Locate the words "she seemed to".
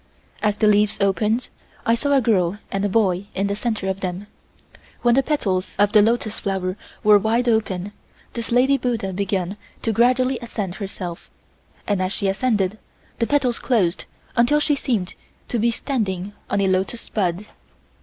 14.59-15.59